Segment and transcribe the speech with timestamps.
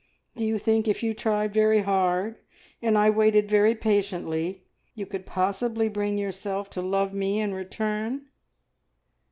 [0.35, 2.37] Do you think if you tried very hard,
[2.81, 4.63] and I waited very patiently,
[4.95, 8.25] you could possibly bring yourself to love me in return?"